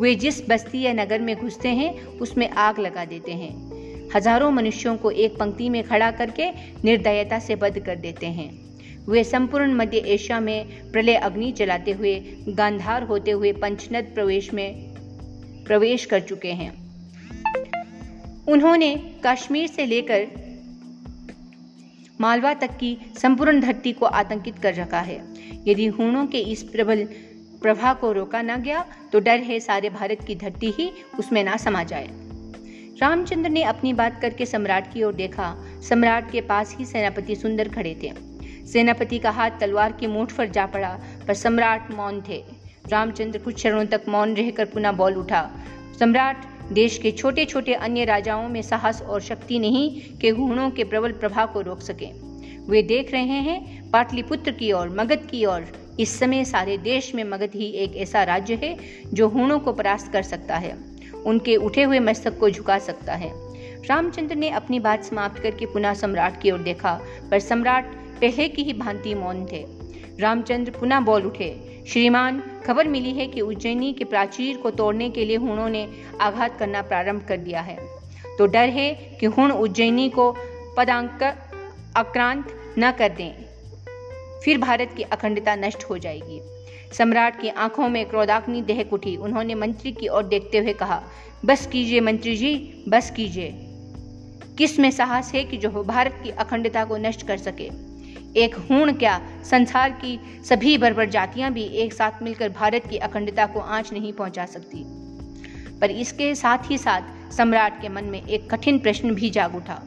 वे 0.00 0.14
जिस 0.14 0.48
बस्ती 0.48 0.82
या 0.82 0.92
नगर 0.92 1.20
में 1.20 1.36
घुसते 1.36 1.68
हैं, 1.68 2.06
उसमें 2.06 2.48
आग 2.50 2.78
लगा 2.78 3.04
देते 3.04 3.32
हैं। 3.32 4.10
हज़ारों 4.16 4.50
मनुष्यों 4.50 4.96
को 4.96 5.10
एक 5.10 5.38
पंक्ति 5.38 5.68
में 5.68 5.82
खड़ा 5.82 6.10
करके 6.10 6.50
निर्दयता 6.84 7.38
से 7.38 7.56
बद 7.56 7.78
कर 7.78 7.96
देते 7.96 8.26
हैं। 8.26 8.66
वे 9.08 9.24
संपूर्ण 9.24 9.74
मध्य 9.74 9.98
एशिया 9.98 10.40
में 10.40 10.90
प्रलय 10.92 11.14
अग्नि 11.14 11.52
जलाते 11.52 11.92
हुए, 11.92 12.14
गांधार 12.48 13.02
होते 13.02 13.30
हुए 13.30 13.52
पंचनद 13.52 14.04
प्रवेश 14.04 14.54
में 14.54 14.94
प्रवेश 15.66 16.04
कर 16.04 16.20
चुके 16.20 16.52
हैं। 16.52 16.72
उन्होंने 18.48 18.94
कश्मीर 19.26 19.66
से 19.66 19.86
लेकर 19.86 20.26
मालवा 22.20 22.52
तक 22.54 22.76
की 22.76 22.96
संपूर्ण 23.18 23.60
धरती 23.60 23.92
को 23.92 24.06
आतंकित 24.06 24.58
कर 24.58 24.74
रखा 24.74 25.00
है। 25.00 25.20
यदि 25.68 25.86
हूणों 25.86 26.26
के 26.26 26.38
इस 26.38 26.62
प्रबल 26.62 27.04
प्रभाव 27.62 27.94
को 27.94 28.12
रोका 28.12 28.42
न 28.42 28.56
गया 28.56 28.84
तो 29.12 29.20
डर 29.20 29.40
है 29.40 29.60
सारे 29.60 29.90
भारत 29.90 30.24
की 30.26 30.34
धरती 30.34 30.70
ही 30.70 30.90
उसमें 31.18 31.42
ना 31.44 31.56
समा 31.56 31.82
जाए। 31.82 32.08
रामचंद्र 33.00 33.50
ने 33.50 33.62
अपनी 33.62 33.92
बात 33.92 34.20
करके 34.20 34.46
सम्राट 34.46 34.92
की 34.92 35.02
ओर 35.02 35.14
देखा। 35.14 35.54
सम्राट 35.88 36.30
के 36.30 36.40
पास 36.40 36.74
ही 36.78 36.84
सेनापति 36.84 37.36
सुंदर 37.36 37.68
खड़े 37.68 37.96
थे। 38.02 38.12
सेनापति 38.66 39.18
का 39.18 39.30
हाथ 39.30 39.50
तलवार 39.60 39.92
की 39.92 40.06
मूठ 40.06 40.32
पर 40.32 40.48
जा 40.48 40.66
पड़ा, 40.66 40.98
पर 41.26 41.34
सम्राट 41.34 41.90
मौन 41.90 42.22
थे। 42.28 42.42
रामचंद्र 42.88 43.38
कुछ 43.38 43.54
क्षणों 43.54 43.84
तक 43.86 44.02
मौन 44.08 44.34
रहकर 44.34 44.64
पुनः 44.64 44.92
बोल 44.92 45.14
उठा। 45.14 45.50
सम्राट 45.98 46.44
देश 46.72 46.98
के 46.98 47.10
छोटे 47.10 47.44
छोटे 47.44 47.74
अन्य 47.74 48.04
राजाओं 48.04 48.48
में 48.48 48.62
साहस 48.62 49.02
और 49.02 49.20
शक्ति 49.20 49.58
नहीं 49.58 50.00
के 50.18 50.32
गुणों 50.32 50.70
के 50.70 50.84
प्रबल 50.84 51.12
प्रभाव 51.12 51.46
को 51.46 51.60
रोक 51.60 51.80
सके। 51.80 52.06
वे 52.68 52.82
देख 52.82 53.12
रहे 53.12 53.22
हैं, 53.22 53.90
पाटलिपुत्र 53.90 54.50
की 54.50 54.72
ओर, 54.72 54.88
मगध 54.88 55.28
की 55.30 55.44
ओर। 55.44 55.66
इस 56.00 56.18
समय 56.18 56.44
सारे 56.44 56.78
देश 56.78 57.14
में 57.14 57.24
मगध 57.24 57.50
ही 57.54 57.66
एक 57.66 57.96
ऐसा 57.96 58.24
राज्य 58.24 58.54
है, 58.54 58.78
जो 59.12 59.28
हूणों 59.28 59.58
को 59.58 59.72
परास्त 59.72 60.12
कर 60.12 60.22
सकता 60.22 60.56
है। 60.56 60.78
उनके 61.26 61.56
उठे 61.56 61.82
हुए 61.82 61.98
मस्तक 61.98 62.38
को 62.38 62.50
झुका 62.50 62.78
सकता 62.78 63.14
है। 63.14 63.32
रामचंद्र 63.86 64.34
ने 64.34 64.50
अपनी 64.50 64.80
बात 64.80 65.04
समाप्त 65.04 65.42
करके 65.42 65.66
पुनः 65.66 65.94
सम्राट 65.94 66.40
की 66.40 66.50
ओर 66.50 66.58
देखा, 66.58 67.00
पर 67.30 67.38
सम्राट 67.38 67.84
पहले 67.94 68.48
की 68.48 68.62
ही 68.62 68.72
भांति 68.72 69.14
मौन 69.14 69.46
थे। 69.52 69.75
रामचंद्र 70.20 70.70
पुनः 70.70 71.00
बोल 71.00 71.22
उठे, 71.22 71.82
श्रीमान, 71.88 72.42
खबर 72.66 72.88
मिली 72.88 73.10
है 73.10 73.26
कि 73.26 73.40
उज्जैनी 73.40 73.92
के 73.92 74.04
प्राचीर 74.04 74.56
को 74.56 74.70
तोड़ने 74.70 75.10
के 75.10 75.24
लिए 75.24 75.36
हुणों 75.36 75.68
ने 75.68 75.88
आघात 76.20 76.58
करना 76.58 76.82
प्रारंभ 76.82 77.22
कर 77.28 77.36
दिया 77.36 77.60
है। 77.60 77.76
तो 78.38 78.46
डर 78.46 78.68
है 78.68 78.94
कि 79.20 79.26
हुण 79.26 79.52
उज्जैनी 79.52 80.08
को 80.10 80.36
पदांक 80.76 81.36
आक्रांत 81.96 82.74
न 82.78 82.92
कर 82.92 83.08
दें। 83.08 83.32
फिर 84.44 84.58
भारत 84.58 84.90
की 84.96 85.02
अखंडता 85.02 85.56
नष्ट 85.56 85.84
हो 85.84 85.98
जाएगी। 85.98 86.40
सम्राट 86.92 87.40
की 87.40 87.48
आँखों 87.48 87.88
में 87.88 88.06
क्रोधाग्नि 88.06 88.62
दहक 88.62 88.92
उठी। 88.92 89.16
उन्होंने 89.16 89.54
मंत्री 89.54 89.92
की 89.92 90.08
ओर 90.08 90.22
देखते 90.22 90.58
हुए 90.58 90.72
कहा, 90.72 91.02
बस 91.44 91.66
कीजिए 91.66 92.00
मंत्री 92.00 92.36
जी, 92.36 92.84
बस 92.88 93.10
कीजिए। 93.10 93.54
किसमें 94.58 94.90
साहस 94.90 95.32
है 95.34 95.44
कि 95.44 95.56
जो 95.56 95.68
भारत 95.70 96.20
की 96.24 96.30
अखंडता 96.30 96.84
को 96.84 96.96
नष्ट 96.96 97.26
कर 97.26 97.36
सके? 97.36 97.85
एक 98.36 98.54
हूण 98.54 98.92
क्या 98.92 99.20
संसार 99.44 99.90
की 99.90 100.42
सभी 100.44 100.78
बर्बर 100.78 101.08
जातियाँ 101.08 101.52
भी 101.52 101.62
एक 101.62 101.92
साथ 101.92 102.22
मिलकर 102.22 102.48
भारत 102.48 102.86
की 102.86 102.96
अखंडता 102.96 103.46
को 103.46 103.60
आँच 103.60 103.92
नहीं 103.92 104.12
पहुँचा 104.12 104.46
सकती। 104.46 104.84
पर 105.80 105.90
इसके 105.90 106.34
साथ 106.34 106.58
ही 106.64 106.78
साथ 106.78 107.32
सम्राट 107.32 107.82
के 107.82 107.88
मन 107.88 108.04
में 108.04 108.26
एक 108.26 108.50
कठिन 108.50 108.78
प्रश्न 108.78 109.14
भी 109.14 109.30
जाग 109.30 109.54
उठा। 109.54 109.82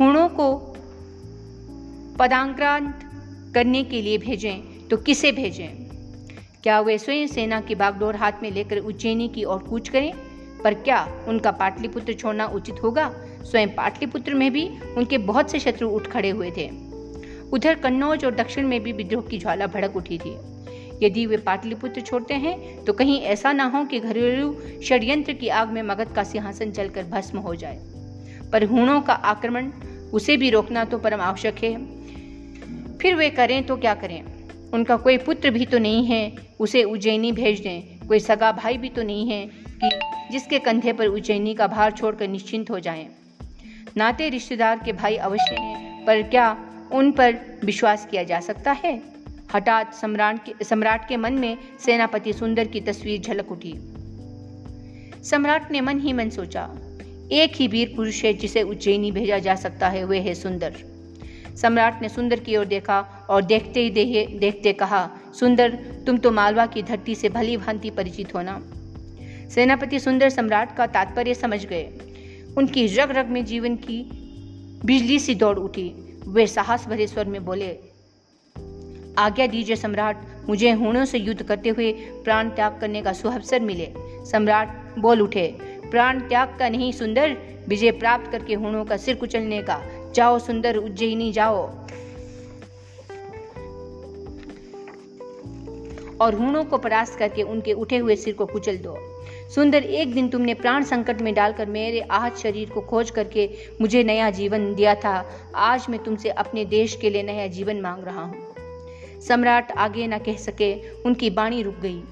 हूणों 0.00 0.28
को 0.28 0.58
पदांक्रांत 2.18 3.00
करने 3.54 3.84
के 3.84 4.02
लिए 4.02 4.18
भेजें 4.18 4.88
तो 4.88 4.96
किसे 4.96 5.32
भेजें? 5.32 5.68
क्या 6.62 6.80
वे 6.80 6.98
स्वयं 6.98 7.26
सेना 7.26 7.60
की 7.60 7.74
बागडोर 7.74 8.16
हाथ 8.16 8.32
में 8.42 8.50
लेकर 8.50 8.78
उज्जैनी 8.78 9.28
की 9.28 9.44
ओर 9.44 9.58
कूच 9.58 9.88
करें? 9.88 10.12
पर 10.64 10.74
क्या 10.74 11.24
उनका 11.28 11.50
पाटलिपुत्र 11.50 12.12
छोड़ना 12.12 12.46
उचित 12.46 12.76
होगा? 12.82 13.14
स्वयं 13.42 13.68
पाटलिपुत्र 13.68 14.34
में 14.34 14.52
भी 14.52 14.68
उनके 14.96 15.18
बहुत 15.18 15.50
से 15.50 15.58
शत्रु 15.58 15.88
उठ 15.88 16.06
खड़े 16.06 16.30
हुए 16.30 16.50
थे। 16.50 16.91
उधर 17.52 17.74
कन्नौज 17.74 18.24
और 18.24 18.34
दक्षिण 18.34 18.66
में 18.66 18.82
भी 18.82 18.92
विद्रोह 18.92 19.22
की 19.22 19.38
ज्वाला 19.38 19.66
भड़क 19.66 19.96
उठी 19.96 20.18
थी। 20.18 20.36
यदि 21.02 21.24
वे 21.26 21.36
पाटलिपुत्र 21.36 22.00
छोड़ते 22.00 22.34
हैं 22.34 22.84
तो 22.84 22.92
कहीं 22.92 23.20
ऐसा 23.22 23.52
ना 23.52 23.64
हो 23.64 23.84
कि 23.84 24.00
घरेलू 24.00 24.54
षड्यंत्र 24.84 25.32
की 25.32 25.48
आग 25.50 25.68
में 25.68 25.82
मगध 25.82 26.12
का 26.12 26.24
सिंहासन 26.24 26.72
जलकर 26.72 27.04
भस्म 27.04 27.38
हो 27.38 27.54
जाए। 27.54 27.78
पर 28.52 28.64
हूणों 28.64 29.00
का 29.00 29.14
आक्रमण, 29.14 29.70
उसे 30.12 30.36
भी 30.36 30.50
रोकना 30.50 30.84
तो 30.84 30.98
परम 30.98 31.20
आवश्यक 31.20 31.62
है। 31.64 31.74
फिर 32.98 33.14
वे 33.14 33.28
करें 33.30 33.62
तो 33.66 33.76
क्या 33.76 33.94
करें? 33.94 34.22
उनका 34.72 34.96
कोई 34.96 35.16
पुत्र 35.18 35.50
भी 35.50 35.66
तो 35.66 35.78
नहीं 35.78 36.04
है, 36.06 36.32
उसे 36.60 36.82
उज्जैनी 36.84 37.32
भेज 37.32 37.60
दें। 37.60 38.06
कोई 38.08 38.18
सगा 38.20 38.52
भाई 38.52 38.76
भी 38.76 38.88
तो 38.88 39.02
नहीं 39.02 39.28
है 39.30 39.46
कि 39.74 39.90
जिसके 40.32 40.58
कंधे 40.58 40.92
पर 40.92 41.06
उज्जैनी 41.06 41.54
का 41.54 41.66
भार 41.66 41.92
छोड़कर 41.92 42.28
निश्चिंत 42.28 42.70
हो 42.70 42.78
जाएँ। 42.80 43.06
नाते 43.96 44.28
रिश्तेदार 44.28 44.80
के 44.84 44.92
भाई 44.92 45.16
अवश्य 45.16 45.54
हैं, 45.54 46.04
पर 46.06 46.22
क्या 46.22 46.52
उन 46.92 47.10
पर 47.12 47.36
विश्वास 47.64 48.06
किया 48.10 48.22
जा 48.22 48.40
सकता 48.40 48.72
है। 48.72 49.00
हठात 49.54 49.94
सम्राट 49.94 50.44
के 50.44 50.64
सम्राट 50.64 51.08
के 51.08 51.16
मन 51.16 51.32
में 51.32 51.56
सेनापति 51.80 52.32
सुंदर 52.32 52.66
की 52.66 52.80
तस्वीर 52.80 53.20
झलक 53.20 53.52
उठी। 53.52 53.74
सम्राट 55.22 55.70
ने 55.72 55.80
मन 55.80 56.00
ही 56.00 56.12
मन 56.12 56.30
सोचा 56.30 56.68
एक 57.32 57.52
ही 57.56 57.66
वीर 57.68 57.92
पुरुष 57.96 58.24
है 58.24 58.32
जिसे 58.34 58.62
उज्जैनी 58.62 59.10
भेजा 59.12 59.38
जा 59.38 59.54
सकता 59.54 59.88
है 59.88 60.04
वह 60.04 60.20
है 60.20 60.34
सुंदर। 60.34 60.74
सम्राट 61.56 62.02
ने 62.02 62.08
सुंदर 62.08 62.40
की 62.40 62.56
ओर 62.56 62.64
देखा 62.64 63.00
और 63.30 63.42
देखते 63.42 63.80
ही 63.80 63.90
दे, 63.90 64.26
देखते 64.40 64.72
कहा 64.72 65.10
सुंदर 65.40 65.70
तुम 66.06 66.18
तो 66.18 66.30
मालवा 66.30 66.66
की 66.66 66.82
धरती 66.82 67.14
से 67.14 67.28
भली 67.28 67.56
भांति 67.56 67.90
परिचित 67.90 68.34
होना 68.34 68.60
सेनापति 69.50 70.00
सुंदर 70.00 70.30
सम्राट 70.30 70.76
का 70.76 70.86
तात्पर्य 70.86 71.34
समझ 71.34 71.64
गए। 71.66 71.84
उनकी 72.56 72.86
रग 72.86 73.10
रग 73.10 73.26
में 73.26 73.44
जीवन 73.44 73.76
की 73.76 74.02
बिजली 74.84 75.18
सी 75.18 75.34
दौड़ 75.34 75.58
उठी। 75.58 75.88
वे 76.28 76.46
साहस 76.46 76.86
भरे 76.86 77.06
स्वर 77.06 77.24
में 77.24 77.44
बोले, 77.44 77.78
आज्ञा 79.18 79.46
दीजिए 79.46 79.76
सम्राट, 79.76 80.16
मुझे 80.48 80.72
हूणों 80.72 81.04
से 81.04 81.18
युद्ध 81.18 81.42
करते 81.42 81.68
हुए 81.68 81.92
प्राण 81.92 82.50
त्याग 82.50 82.80
करने 82.80 83.02
का 83.02 83.12
सुअवसर 83.12 83.60
मिले। 83.60 83.92
सम्राट 83.98 84.68
बोल 84.98 85.22
उठे, 85.22 85.58
प्राण 85.90 86.20
त्याग 86.20 86.56
का 86.58 86.68
नहीं 86.68 86.92
सुंदर, 86.92 87.36
विजय 87.68 87.90
प्राप्त 87.90 88.30
करके 88.32 88.54
हूणों 88.54 88.84
का 88.84 88.96
सिर 88.96 89.14
कुचलने 89.14 89.62
का। 89.62 89.82
जाओ 90.14 90.38
सुंदर 90.38 90.76
उज्जैनी 90.76 91.32
जाओ। 91.32 91.70
और 96.20 96.34
हूणों 96.34 96.64
को 96.64 96.78
परास्त 96.78 97.18
करके 97.18 97.42
उनके 97.42 97.72
उठे 97.72 97.96
हुए 97.96 98.16
सिर 98.16 98.34
को 98.34 98.46
कुचल 98.46 98.76
दो। 98.76 99.11
सुंदर, 99.54 99.82
एक 99.82 100.14
दिन 100.14 100.28
तुमने 100.28 100.54
प्राण 100.54 100.84
संकट 100.84 101.20
में 101.20 101.34
डालकर 101.34 101.66
मेरे 101.66 102.00
आहत 102.00 102.36
शरीर 102.36 102.70
को 102.70 102.80
खोज 102.80 103.10
करके 103.10 103.50
मुझे 103.80 104.04
नया 104.04 104.30
जीवन 104.30 104.74
दिया 104.74 104.94
था। 104.94 105.30
आज 105.54 105.86
मैं 105.90 106.04
तुमसे 106.04 106.28
अपने 106.28 106.64
देश 106.64 106.96
के 106.96 107.10
लिए 107.10 107.22
नया 107.22 107.46
जीवन 107.46 107.80
मांग 107.80 108.04
रहा 108.04 108.22
हूँ। 108.22 108.46
सम्राट 109.28 109.72
आगे 109.72 110.06
न 110.06 110.18
कह 110.18 110.36
सके, 110.36 110.74
उनकी 111.02 111.30
बाणी 111.30 111.62
रुक 111.62 111.78
गई। 111.78 112.02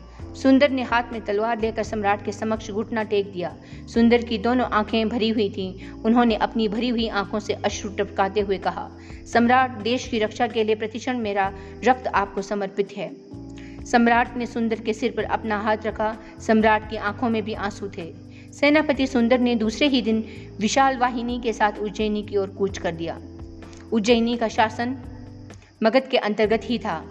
सुंदर 0.42 0.70
ने 0.70 0.82
हाथ 0.82 1.02
में 1.12 1.20
तलवार 1.24 1.60
लेकर 1.60 1.82
सम्राट 1.82 2.24
के 2.24 2.32
समक्ष 2.32 2.70
घुटना 2.70 3.02
टेक 3.02 3.32
दिया। 3.32 3.56
सुंदर 3.94 4.22
की 4.22 4.38
दोनों 4.38 4.66
आँखें 4.66 5.08
भरी 5.08 5.28
हुई 5.28 5.48
थीं। 5.50 5.92
उन्होंने 6.02 6.34
अपनी 6.34 6.68
भरी 6.68 6.88
हुई 6.88 7.08
आँखों 7.08 7.40
से 7.40 7.52
अश्रु 7.54 7.90
टपकाते 7.90 8.40
हुए 8.40 8.58
कहा, 8.58 8.88
सम्राट, 9.32 9.70
देश 9.70 10.08
की 10.08 10.18
रक्षा 10.18 10.46
के 10.46 10.64
लिए 10.64 10.74
प्रतिक्षण 10.74 11.18
मेरा 11.18 11.52
रक्त 11.84 12.06
आपको 12.06 12.42
समर्पित 12.42 12.88
है। 12.96 13.10
सम्राट 13.86 14.36
ने 14.36 14.46
सुंदर 14.46 14.80
के 14.80 14.92
सिर 14.92 15.14
पर 15.16 15.22
अपना 15.22 15.58
हाथ 15.58 15.76
रखा। 15.86 16.16
सम्राट 16.38 16.90
की 16.90 16.96
आँखों 16.96 17.30
में 17.30 17.42
भी 17.42 17.54
आँसू 17.54 17.88
थे। 17.88 18.12
सेनापति 18.52 19.06
सुंदर 19.06 19.38
ने 19.38 19.54
दूसरे 19.54 19.86
ही 19.86 20.02
दिन 20.02 20.24
विशाल 20.60 20.96
वाहिनी 20.96 21.40
के 21.40 21.52
साथ 21.52 21.72
उज्जैनी 21.72 22.22
की 22.22 22.36
ओर 22.36 22.48
कूच 22.48 22.78
कर 22.78 22.92
दिया। 22.92 23.20
उज्जैनी 23.92 24.36
का 24.36 24.48
शासन 24.48 24.96
मगध 25.82 26.08
के 26.08 26.16
अंतर्गत 26.16 26.60
ही 26.64 26.78
था, 26.78 27.04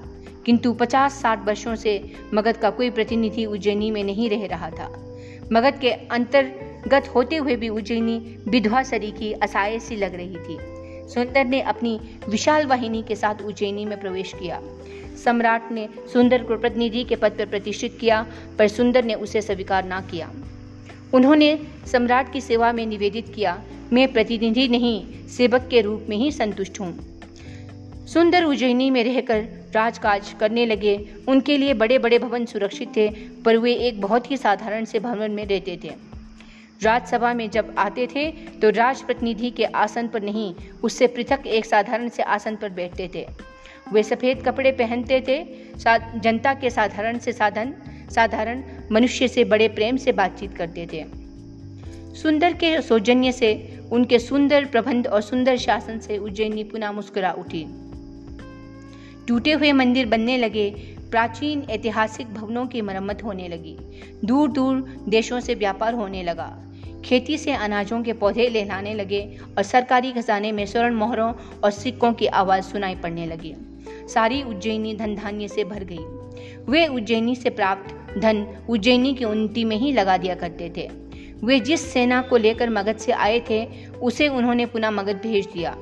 किंतु 0.45 0.73
50-60 0.73 1.45
वर्षों 1.45 1.75
से 1.75 2.13
मगध 2.33 2.57
का 2.57 2.69
कोई 2.69 2.89
प्रतिनिधि 2.89 3.45
उज्जैनी 3.45 3.91
में 3.91 4.03
नहीं 4.03 4.29
रह 4.29 4.45
रहा 4.45 4.69
था। 4.69 4.87
मगध 5.53 5.79
के 5.79 5.91
अंतर्गत 5.91 7.07
होते 7.07 7.35
हुए 7.35 7.55
भी 7.55 7.69
उज्जैनी 7.69 8.37
विधवा 8.47 8.83
सरी 8.83 9.11
की 9.11 9.31
असहाय 9.33 9.79
सी 9.79 9.95
लग 9.95 10.15
रही 10.15 10.35
थी। 10.35 10.57
सुंदर 11.09 11.45
ने 11.45 11.61
अपनी 11.61 11.99
विशाल 12.29 12.65
वाहिनी 12.65 13.03
के 13.03 13.15
साथ 13.15 13.35
उज्जैनी 13.41 13.85
में 13.85 13.99
प्रवेश 13.99 14.33
किया। 14.33 14.61
सम्राट 15.23 15.71
ने 15.71 15.87
सुंदर 16.13 16.43
को 16.43 16.57
प्रतिनिधि 16.57 17.03
के 17.03 17.15
पद 17.15 17.31
पर 17.31 17.45
प्रतिष्ठित 17.45 17.97
किया, 18.01 18.25
पर 18.57 18.67
सुंदर 18.67 19.03
ने 19.03 19.13
उसे 19.13 19.41
स्वीकार 19.41 19.85
न 19.85 19.99
किया। 20.11 20.31
उन्होंने 21.13 21.57
सम्राट 21.91 22.31
की 22.33 22.41
सेवा 22.41 22.71
में 22.73 22.85
निवेदित 22.85 23.33
किया, 23.35 23.61
मैं 23.93 24.11
प्रतिनिधि 24.13 24.67
नहीं, 24.67 25.27
सेवक 25.27 25.67
के 25.71 25.81
रूप 25.81 26.05
में 26.09 26.17
ही 26.17 26.31
संतुष्ट 26.31 26.79
हूँ। 26.79 26.97
सुंदर 28.07 28.43
उज्जैनी 28.43 28.89
में 28.89 29.03
रहकर 29.03 29.41
राजकाज 29.73 30.33
करने 30.39 30.65
लगे। 30.65 30.95
उनके 31.27 31.57
लिए 31.57 31.73
बड़े 31.73 31.97
बड़े 31.99 32.19
भवन 32.19 32.45
सुरक्षित 32.45 32.95
थे, 32.95 33.09
पर 33.45 33.57
वे 33.57 33.73
एक 33.73 33.99
बहुत 34.01 34.31
ही 34.31 34.37
साधारण 34.37 34.85
से 34.85 34.99
भवन 34.99 35.31
में 35.31 35.45
रहते 35.45 35.79
थे। 35.83 35.91
राज्यसभा 36.83 37.33
में 37.33 37.49
जब 37.49 37.73
आते 37.77 38.07
थे 38.07 38.29
तो 38.61 38.69
राज 38.69 39.01
प्रतिनिधि 39.01 39.49
के 39.49 39.65
आसन 39.65 40.07
पर 40.07 40.21
नहीं, 40.21 40.53
उससे 40.83 41.07
पृथक 41.07 41.47
एक 41.47 41.65
साधारण 41.65 42.09
से 42.09 42.23
आसन 42.23 42.55
पर 42.55 42.69
बैठते 42.69 43.09
थे। 43.15 43.25
वे 43.93 44.03
सफ़ेद 44.03 44.43
कपड़े 44.45 44.71
पहनते 44.71 45.21
थे। 45.27 45.45
जनता 46.19 46.53
के 46.53 46.69
साधारण 46.69 47.17
से 47.17 47.31
साधन, 47.31 47.73
साधारण 48.15 48.63
मनुष्य 48.91 49.27
से 49.27 49.43
बड़े 49.43 49.67
प्रेम 49.67 49.97
से 49.97 50.11
बातचीत 50.11 50.53
करते 50.53 50.87
थे। 50.93 51.05
सुंदर 52.15 52.53
के 52.53 52.81
सौजन्य 52.81 53.31
से, 53.31 53.79
उनके 53.91 54.19
सुंदर 54.19 54.65
प्रबंध 54.65 55.07
और 55.07 55.21
सुंदर 55.21 55.57
शासन 55.57 55.99
से 55.99 56.17
उज्जैनी 56.17 56.63
पुनः 56.63 56.91
मुस्कुरा 56.91 57.31
उठी। 57.31 57.65
टूटे 59.27 59.53
हुए 59.53 59.71
मंदिर 59.71 60.05
बनने 60.05 60.37
लगे। 60.37 60.69
प्राचीन 61.11 61.65
ऐतिहासिक 61.69 62.33
भवनों 62.33 62.67
की 62.67 62.81
मरम्मत 62.81 63.23
होने 63.23 63.47
लगी। 63.47 63.77
दूर 64.25 64.51
दूर 64.51 65.03
देशों 65.09 65.39
से 65.39 65.55
व्यापार 65.55 65.93
होने 65.93 66.23
लगा। 66.23 66.63
खेती 67.05 67.37
से 67.37 67.51
अनाजों 67.51 68.03
के 68.03 68.13
पौधे 68.13 68.49
लहलाने 68.49 68.93
लगे 68.93 69.37
और 69.57 69.63
सरकारी 69.63 70.11
खजाने 70.11 70.51
में 70.51 70.65
स्वर्ण 70.65 70.95
मोहरों 70.95 71.33
और 71.63 71.71
सिक्कों 71.71 72.13
की 72.13 72.25
आवाज़ 72.25 72.63
सुनाई 72.63 72.95
पड़ने 72.95 73.25
लगी। 73.25 73.55
सारी 73.87 74.41
उज्जैनी 74.41 74.95
धन 74.95 75.15
धान्य 75.15 75.47
से 75.47 75.63
भर 75.63 75.83
गई। 75.83 76.29
वे 76.71 76.87
उज्जैनी 76.87 77.35
से 77.35 77.49
प्राप्त 77.49 78.19
धन 78.19 78.57
उज्जैनी 78.69 79.13
की 79.13 79.25
उन्नति 79.25 79.63
में 79.63 79.77
ही 79.77 79.91
लगा 79.91 80.17
दिया 80.17 80.35
करते 80.35 80.73
थे। 80.77 80.89
वे 81.43 81.59
जिस 81.59 81.93
सेना 81.93 82.21
को 82.21 82.37
लेकर 82.37 82.69
मगध 82.69 82.97
से 82.97 83.11
आए 83.11 83.39
थे, 83.49 83.87
उसे 84.01 84.27
उन्होंने 84.27 84.65
पुनः 84.65 84.91
मगध 84.91 85.21
भेज 85.21 85.45
दिया। 85.45 85.77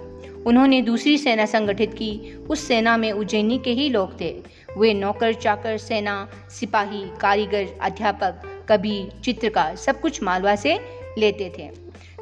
उन्होंने 0.45 0.81
दूसरी 0.81 1.17
सेना 1.17 1.45
संगठित 1.45 1.93
की। 1.93 2.37
उस 2.49 2.67
सेना 2.67 2.97
में 2.97 3.11
उज्जैनी 3.11 3.57
के 3.57 3.71
ही 3.71 3.89
लोग 3.89 4.21
थे। 4.21 4.41
वे 4.77 4.93
नौकर, 4.93 5.33
चाकर, 5.33 5.77
सेना, 5.77 6.29
सिपाही, 6.49 7.03
कारीगर, 7.21 7.67
अध्यापक, 7.81 8.65
कवि, 8.69 9.09
चित्रकार 9.23 9.75
सब 9.75 10.01
कुछ 10.01 10.23
मालवा 10.23 10.55
से 10.55 10.79
लेते 11.17 11.53
थे। 11.59 11.69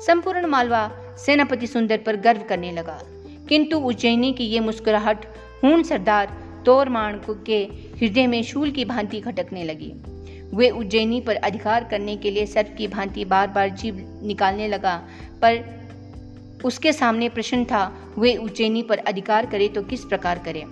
संपूर्ण 0.02 0.46
मालवा 0.46 0.92
सेनापति 1.26 1.68
सुंदर 1.68 1.98
पर 1.98 2.16
गर्व 2.16 2.42
करने 2.50 2.72
लगा। 2.72 3.02
किंतु 3.50 3.80
उज्जैनी 3.80 4.34
की 4.34 4.44
ये 4.44 4.60
मुस्कुराहट 4.60 5.26
हून 5.66 5.84
सरदार 5.84 6.34
तोरमाण 6.66 7.20
के 7.30 7.58
हृदय 7.98 8.28
में 8.28 8.44
शूल 8.44 8.72
की 8.72 8.86
भांति 8.86 9.20
खटकने 9.20 9.64
लगी। 9.64 9.94
वे 10.54 10.70
उज्जैनी 10.70 11.22
पर 11.22 11.36
अधिकार 11.36 11.84
करने 11.84 12.16
के 12.18 12.32
लिए 12.32 12.46
सर्प 12.46 12.76
की 12.78 12.88
भांति 12.88 13.26
बार 13.26 13.48
बार 13.48 13.70
जीव 13.70 14.20
निकालने 14.24 14.68
लगा, 14.68 14.96
पर 15.42 15.64
उसके 16.66 16.94
सामने 16.94 17.30
प्रश्न 17.30 17.66
था, 17.66 18.14
वे 18.18 18.36
उज्जैनी 18.36 18.84
पर 18.84 18.98
अधिकार 18.98 19.46
करे 19.46 19.68
तो 19.68 19.82
किस 19.84 20.06
प्रकार 20.06 20.40
करे? 20.40 20.64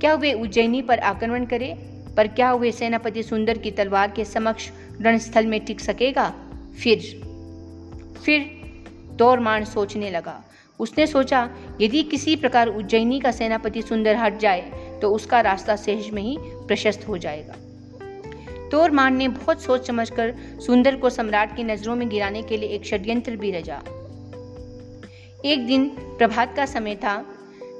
क्या 0.00 0.14
वे 0.14 0.32
उज्जैनी 0.32 0.82
पर 0.82 0.98
आक्रमण 0.98 1.44
करे? 1.44 1.74
पर 2.16 2.28
क्या 2.28 2.54
वे 2.54 2.72
सेनापति 2.72 3.22
सुंदर 3.22 3.58
की 3.58 3.70
तलवार 3.70 4.10
के 4.10 4.24
समक्ष 4.24 4.70
रणस्थल 5.00 5.46
में 5.46 5.64
टिक 5.64 5.80
सकेगा? 5.80 6.34
फिर 6.82 6.98
फिर 8.24 8.50
तोरमान 9.18 9.64
सोचने 9.64 10.10
लगा 10.10 10.44
उसने 10.80 11.06
सोचा, 11.06 11.48
यदि 11.80 12.02
किसी 12.02 12.36
प्रकार 12.36 12.68
उज्जैनी 12.68 13.20
का 13.20 13.30
सेनापति 13.30 13.82
सुंदर 13.82 14.16
हट 14.16 14.38
जाए 14.38 14.98
तो 15.02 15.10
उसका 15.10 15.40
रास्ता 15.40 15.76
सहज 15.76 16.10
में 16.10 16.22
ही 16.22 16.36
प्रशस्त 16.40 17.08
हो 17.08 17.18
जाएगा। 17.18 17.54
तोरमान 18.70 19.16
ने 19.16 19.28
बहुत 19.28 19.62
सोच 19.62 19.86
समझकर 19.86 20.34
सुंदर 20.66 20.96
को 20.96 21.10
सम्राट 21.10 21.56
की 21.56 21.64
नज़रों 21.64 21.96
में 21.96 22.08
गिराने 22.08 22.42
के 22.42 22.56
लिए 22.56 22.68
एक 22.68 22.84
षड्यंत्र 22.84 23.36
भी 23.36 23.50
रचा। 23.50 23.82
एक 25.44 25.66
दिन 25.66 25.88
प्रभात 25.88 26.54
का 26.56 26.66
समय 26.66 26.94
था। 26.94 27.24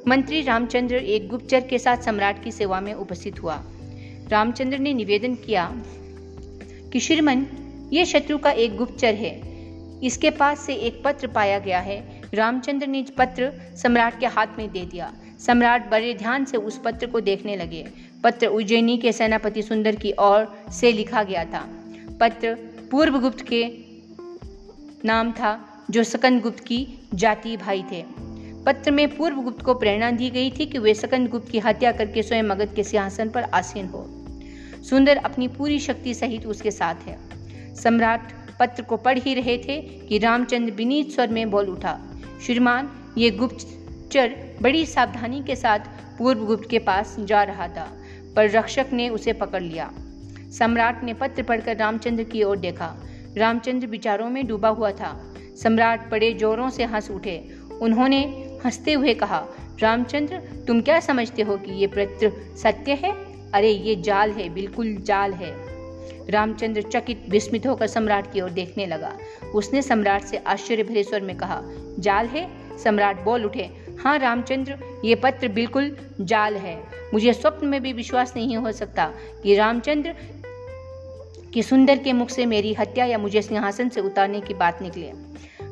मंत्री 0.08 0.42
रामचंद्र 0.42 0.96
एक 0.96 1.28
गुप्तचर 1.28 1.60
के 1.60 1.78
साथ 1.78 1.96
सम्राट 1.96 2.42
की 2.44 2.52
सेवा 2.52 2.80
में 2.80 2.92
उपस्थित 2.94 3.42
हुआ। 3.42 3.62
रामचंद्र 4.28 4.78
ने 4.78 4.92
निवेदन 4.94 5.34
किया 5.34 5.70
कि 6.92 7.00
श्रीमन, 7.00 7.46
ये 7.92 8.04
शत्रु 8.04 8.38
का 8.38 8.50
एक 8.50 8.76
गुप्तचर 8.76 9.14
है। 9.14 9.40
इसके 10.02 10.30
पास 10.30 10.60
से 10.60 10.74
एक 10.74 11.02
पत्र 11.04 11.26
पाया 11.26 11.58
गया 11.58 11.80
है 11.80 12.17
रामचंद्र 12.34 12.86
ने 12.86 13.06
पत्र 13.18 13.52
सम्राट 13.76 14.20
के 14.20 14.26
हाथ 14.26 14.46
में 14.58 14.72
दे 14.72 14.80
दिया। 14.80 15.12
सम्राट 15.38 15.90
बड़े 15.90 16.14
ध्यान 16.14 16.44
से 16.44 16.56
उस 16.56 16.80
पत्र 16.84 17.06
को 17.06 17.20
देखने 17.20 17.56
लगे। 17.56 17.88
पत्र 18.24 18.46
उज्जैनी 18.46 18.98
के 18.98 19.12
सेनापति 19.12 19.62
सुंदर 19.62 19.94
की 19.94 20.12
ओर 20.12 20.64
से 20.72 20.92
लिखा 20.92 21.22
गया 21.22 21.44
था। 21.44 21.68
पत्र 22.20 22.54
पूर्व 22.90 23.20
गुप्त 23.20 23.40
के 23.40 23.70
नाम 25.04 25.32
था, 25.32 25.84
जो 25.90 26.04
सकंद 26.04 26.42
गुप्त 26.42 26.60
की 26.60 26.88
जाति 27.14 27.56
भाई 27.56 27.84
थे। 27.92 28.04
पत्र 28.66 28.90
में 28.90 29.16
पूर्व 29.16 29.36
गुप्त 29.36 29.64
को 29.64 29.74
प्रेरणा 29.74 30.10
दी 30.10 30.30
गई 30.30 30.50
थी 30.50 30.66
कि 30.66 30.78
वे 30.78 30.94
सकंद 30.94 31.28
गुप्त 31.28 31.50
की 31.50 31.58
हत्या 31.58 31.92
करके 31.92 32.22
स्वयं 32.22 32.42
मगध 32.42 32.74
के 32.74 32.84
सिंहासन 32.84 33.28
पर 33.28 33.42
आसीन 33.42 33.86
हो। 33.86 34.06
सुंदर 34.82 35.16
अपनी 35.16 35.48
पूरी 35.48 35.78
शक्ति 35.78 36.14
सहित 36.14 36.46
उसके 36.46 36.70
साथ 36.70 36.94
है। 36.94 37.18
सम्राट 37.74 38.32
पत्र 38.58 38.82
को 38.82 38.96
पढ़ 38.96 39.18
ही 39.18 39.34
रहे 39.34 39.58
थे 39.58 39.82
कि 39.82 40.18
रामचंद्र 40.18 40.72
विनीत 40.72 41.10
स्वर 41.10 41.28
में 41.28 41.50
बोल 41.50 41.66
उठा, 41.66 42.00
श्रीमान, 42.46 42.90
ये 43.18 43.30
गुप्तचर 43.30 44.36
बड़ी 44.62 44.86
सावधानी 44.86 45.42
के 45.42 45.56
साथ 45.56 45.78
पूर्व 46.18 46.44
गुप्त 46.44 46.70
के 46.70 46.78
पास 46.78 47.16
जा 47.20 47.42
रहा 47.42 47.68
था, 47.68 47.98
पर 48.36 48.50
रक्षक 48.50 48.86
ने 48.92 49.08
उसे 49.08 49.32
पकड़ 49.32 49.62
लिया। 49.62 49.92
सम्राट 50.58 51.04
ने 51.04 51.14
पत्र 51.14 51.42
पढ़कर 51.42 51.76
रामचंद्र 51.76 52.24
की 52.24 52.42
ओर 52.42 52.58
देखा। 52.58 52.96
रामचंद्र 53.36 53.86
विचारों 53.86 54.30
में 54.30 54.46
डूबा 54.46 54.68
हुआ 54.68 54.92
था। 54.92 55.34
सम्राट 55.62 56.10
बड़े 56.10 56.32
जोरों 56.32 56.70
से 56.70 56.84
हंस 56.84 57.10
उठे। 57.10 57.56
उन्होंने 57.82 58.24
हँसते 58.64 58.92
हुए 58.92 59.14
कहा, 59.14 59.46
रामचंद्र, 59.80 60.36
तुम 60.66 60.80
क्या 60.80 61.00
समझते 61.00 61.42
हो 61.42 61.56
कि 61.56 61.72
ये 61.72 61.86
पत्र 61.86 62.56
सत्य 62.56 62.92
है? 62.92 63.12
अरे, 63.52 63.70
ये 63.70 63.96
जाल 63.96 64.30
है, 64.30 64.48
बिल्कुल 64.48 64.96
जाल 64.96 65.32
है। 65.32 65.67
रामचंद्र 66.30 66.82
चकित 66.82 67.26
विस्मित 67.28 67.66
होकर 67.66 67.86
सम्राट 67.86 68.32
की 68.32 68.40
ओर 68.40 68.50
देखने 68.50 68.86
लगा। 68.86 69.16
उसने 69.54 69.82
सम्राट 69.82 70.22
से 70.22 70.36
आश्चर्य 70.36 70.82
भरे 70.82 71.02
स्वर 71.02 71.20
में 71.20 71.36
कहा, 71.36 71.62
जाल 71.98 72.26
है? 72.26 72.50
सम्राट 72.78 73.24
बोल 73.24 73.44
उठे 73.44 73.70
हाँ 74.00 74.18
रामचंद्र, 74.18 74.78
ये 75.04 75.14
पत्र 75.14 75.48
बिल्कुल 75.48 75.96
जाल 76.20 76.56
है। 76.56 76.82
मुझे 77.14 77.32
स्वप्न 77.32 77.66
में 77.66 77.82
भी 77.82 77.92
विश्वास 77.92 78.36
नहीं 78.36 78.56
हो 78.56 78.72
सकता 78.72 79.10
कि 79.42 79.54
रामचंद्र 79.54 80.14
कि 81.54 81.62
सुंदर 81.62 81.98
के 81.98 82.12
मुख 82.12 82.30
से 82.30 82.46
मेरी 82.46 82.74
हत्या 82.74 83.04
या 83.04 83.18
मुझे 83.18 83.42
सिंहासन 83.42 83.88
से 83.88 84.00
उतारने 84.00 84.40
की 84.40 84.54
बात 84.54 84.82
निकले। 84.82 85.10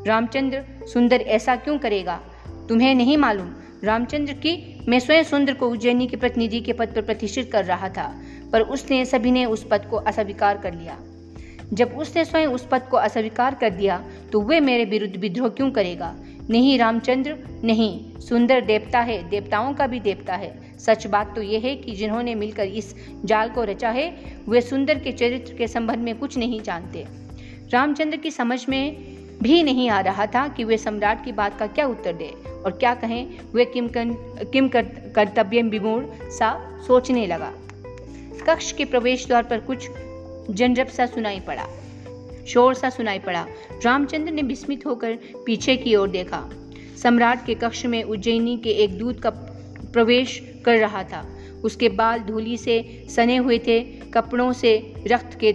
रामचंद्र, 0.06 0.64
सुंदर 0.92 1.20
ऐसा 1.20 1.56
क्यों 1.56 1.78
करेगा? 1.78 2.20
तुम्हें 2.68 2.94
नहीं 2.94 3.16
मालूम, 3.16 3.54
रामचंद्र 3.84 4.32
की 4.32 4.80
मैं 4.88 5.00
स्वयं 5.00 5.24
सुंदर 5.24 5.54
को 5.54 5.68
उज्जैनी 5.68 6.06
के 6.06 6.16
प्रतिनिधि 6.16 6.60
के 6.60 6.72
पद 6.72 6.88
पर 6.88 7.02
प्रतिष्ठित 7.02 7.52
कर 7.52 7.64
रहा 7.64 7.88
था। 7.88 8.22
पर 8.52 8.62
उसने 8.62 9.04
सभी 9.04 9.30
ने 9.30 9.44
उस 9.44 9.66
पद 9.70 9.86
को 9.90 9.96
अस्वीकार 9.96 10.58
कर 10.58 10.74
लिया। 10.74 10.98
जब 11.72 11.96
उसने 11.98 12.24
स्वयं 12.24 12.46
उस 12.46 12.66
पद 12.66 12.82
को 12.90 12.96
अस्वीकार 12.96 13.54
कर 13.54 13.70
दिया 13.70 14.02
तो 14.32 14.40
वे 14.40 14.60
मेरे 14.60 14.84
विरुद्ध 14.84 15.16
विद्रोह 15.16 15.48
क्यों 15.48 15.70
करेगा? 15.70 16.14
नहीं 16.50 16.78
रामचंद्र, 16.78 17.36
नहीं, 17.64 18.20
सुंदर 18.20 18.60
देवता 18.60 19.00
है, 19.00 19.28
देवताओं 19.30 19.72
का 19.74 19.86
भी 19.86 20.00
देवता 20.00 20.34
है। 20.34 20.78
सच 20.78 21.06
बात 21.06 21.34
तो 21.34 21.42
यह 21.42 21.60
है 21.60 21.74
कि 21.76 21.92
जिन्होंने 21.92 22.34
मिलकर 22.34 22.64
इस 22.64 22.94
जाल 23.24 23.48
को 23.48 23.64
रचा 23.64 23.90
है, 23.90 24.08
वे 24.48 24.60
सुंदर 24.60 24.98
के 24.98 25.12
चरित्र 25.12 25.54
के 25.54 25.68
संबंध 25.68 25.98
में 25.98 26.18
कुछ 26.18 26.38
नहीं 26.38 26.60
जानते। 26.60 27.06
रामचंद्र 27.72 28.16
की 28.16 28.30
समझ 28.30 28.64
में 28.68 28.96
भी 29.42 29.62
नहीं 29.62 29.88
आ 29.90 30.00
रहा 30.00 30.26
था 30.26 30.46
कि 30.48 30.64
वे 30.64 30.76
सम्राट 30.78 31.24
की 31.24 31.32
बात 31.32 31.58
का 31.58 31.66
क्या 31.66 31.86
उत्तर 31.86 32.12
दे, 32.12 32.32
और 32.64 32.72
क्या 32.72 32.94
कहें, 32.94 33.26
वे 33.54 33.64
किम 33.64 33.88
किम 33.94 34.68
कर्तव्य 34.68 35.62
विमूढ़ 35.62 36.04
सा 36.30 36.56
सोचने 36.86 37.26
लगा। 37.26 37.52
कक्ष 38.46 38.72
के 38.72 38.84
प्रवेश 38.84 39.26
द्वार 39.26 39.42
पर 39.42 39.60
कुछ 39.60 39.88
जनरब 40.50 40.86
सा 40.86 41.06
सुनाई 41.06 41.40
पड़ा, 41.40 41.66
शोर 42.48 42.74
सा 42.74 42.90
सुनाई 42.90 43.18
पड़ा। 43.18 43.46
रामचंद्र 43.84 44.32
ने 44.32 44.42
विस्मित 44.42 44.86
होकर 44.86 45.18
पीछे 45.46 45.76
की 45.76 45.94
ओर 45.94 46.08
देखा। 46.08 46.48
सम्राट 47.02 47.44
के 47.46 47.54
कक्ष 47.54 47.84
में 47.86 48.02
उज्जैनी 48.02 48.56
के 48.58 48.70
एक 48.84 48.98
दूत 48.98 49.20
का 49.20 49.30
प्रवेश 49.92 50.40
कर 50.64 50.78
रहा 50.78 51.02
था। 51.04 51.24
उसके 51.64 51.88
बाल 51.88 52.18
धूली 52.18 52.56
से 52.56 53.06
सने 53.10 53.36
हुए 53.36 53.58
थे, 53.58 53.80
कपड़ों 54.14 54.52
से 54.52 54.76
रक्त 55.06 55.38
के 55.40 55.52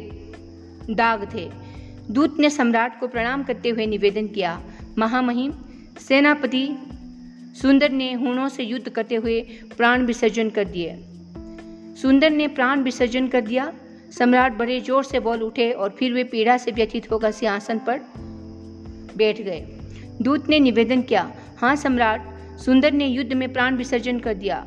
दाग 0.94 1.28
थे। 1.34 1.50
दूत 2.12 2.40
ने 2.40 2.50
सम्राट 2.50 3.00
को 3.00 3.08
प्रणाम 3.08 3.44
करते 3.44 3.70
हुए 3.70 3.86
निवेदन 3.86 4.28
किया, 4.28 4.62
महामहिम, 4.98 5.54
सेनापति 6.00 6.68
सुंदर 7.62 7.92
ने 7.92 8.12
हूणों 8.14 8.50
से 8.50 8.64
युद्ध 8.64 8.90
करते 8.90 9.16
हुए 9.16 9.40
प्राण 9.78 10.06
विसर्जन 10.06 10.50
कर 10.50 10.66
दिए। 10.66 10.98
सुंदर 12.02 12.30
ने 12.30 12.48
प्राण 12.48 12.82
विसर्जन 12.84 13.28
कर 13.28 13.42
दिया। 13.42 13.72
सम्राट 14.12 14.58
बड़े 14.58 14.80
ज़ोर 14.80 15.04
से 15.04 15.20
बोल 15.20 15.42
उठे 15.44 15.70
और 15.72 15.90
फिर 15.90 16.14
वे 16.14 16.24
पीड़ा 16.24 16.58
से 16.58 16.72
व्यथित 16.72 17.12
होकर 17.12 17.32
सिंहासन 17.32 17.80
पर 17.80 18.00
बैठ 19.18 19.42
गए। 19.42 19.60
दूत 20.22 20.50
ने 20.50 20.60
निवेदन 20.60 21.02
किया 21.02 21.32
हाँ 21.58 21.76
सम्राट, 21.76 22.22
सुंदर 22.60 22.92
ने 22.92 23.08
युद्ध 23.08 23.34
में 23.34 23.52
प्राण 23.54 23.78
विसर्जन 23.78 24.20
कर 24.20 24.34
दिया। 24.34 24.66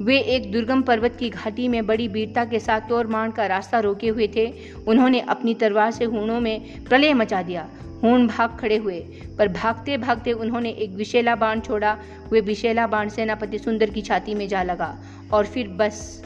वे 0.00 0.18
एक 0.18 0.50
दुर्गम 0.52 0.82
पर्वत 0.82 1.16
की 1.16 1.30
घाटी 1.30 1.68
में 1.68 1.86
बड़ी 1.86 2.08
वीरता 2.08 2.44
के 2.44 2.58
साथ 2.58 2.88
तोरमान 2.88 3.30
का 3.30 3.46
रास्ता 3.46 3.80
रोके 3.80 4.08
हुए 4.08 4.28
थे। 4.36 4.46
उन्होंने 4.88 5.20
अपनी 5.28 5.54
तलवार 5.54 5.90
से 5.90 6.04
हूणों 6.04 6.40
में 6.40 6.84
प्रलय 6.84 7.14
मचा 7.14 7.42
दिया। 7.42 7.68
हूण 8.02 8.26
भाग 8.26 8.58
खड़े 8.60 8.76
हुए, 8.76 8.98
पर 9.38 9.48
भागते 9.48 9.96
भागते 9.98 10.32
उन्होंने 10.32 10.70
एक 10.70 10.94
विशेला 10.94 11.34
बाण 11.36 11.60
छोड़ा। 11.60 11.96
वे 12.32 12.40
विशेला 12.42 12.86
बाण 12.86 13.08
सेनापति 13.08 13.58
सुंदर 13.58 13.90
की 13.90 14.02
छाती 14.02 14.34
में 14.34 14.48
जा 14.48 14.62
लगा 14.62 14.96
और 15.32 15.46
फिर 15.46 15.68
बस 15.68 16.22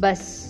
बस। 0.00 0.48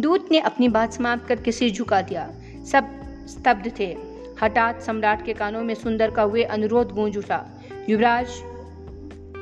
दूत 0.00 0.28
ने 0.32 0.38
अपनी 0.38 0.68
बात 0.68 0.92
समाप्त 0.92 1.26
करके 1.26 1.52
सिर 1.52 1.70
झुका 1.70 2.02
दिया। 2.02 2.32
सब 2.66 2.84
स्तब्ध 3.26 3.72
थे। 3.80 3.96
हठात 4.42 4.82
सम्राट 4.82 5.24
के 5.24 5.32
कानों 5.32 5.62
में 5.62 5.74
सुंदर 5.74 6.10
का 6.10 6.22
हुए 6.22 6.42
अनुरोध 6.42 6.92
गूंज 6.92 7.18
उठा। 7.18 7.62
युवराज, 7.88 8.28